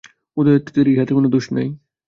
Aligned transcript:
উদয়াদিত্যের 0.37 0.87
ইহাতে 0.87 1.11
কোনো 1.13 1.27
দোষ 1.33 1.45
নাই। 1.55 1.67